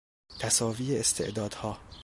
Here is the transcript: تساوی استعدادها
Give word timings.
تساوی 0.39 0.97
استعدادها 0.99 1.79